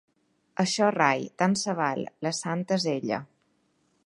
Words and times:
Això 0.63 0.87
rai, 0.95 1.27
tant 1.43 1.55
se 1.65 1.77
val, 1.83 2.03
la 2.29 2.35
santa 2.39 2.81
és 2.83 2.89
ella. 2.99 3.23